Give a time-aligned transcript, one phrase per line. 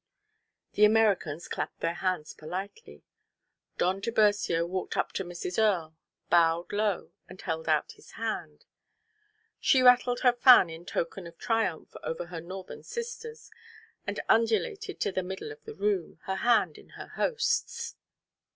[0.73, 3.03] The Americans clapped their hands politely.
[3.77, 5.61] Don Tiburcio walked up to Mrs.
[5.61, 5.95] Earle,
[6.27, 8.65] bowed low, and held out his hand.
[9.59, 13.51] She rattled her fan in token of triumph over her Northern sisters,
[14.07, 17.95] and undulated to the middle of the room, her hand in her host's.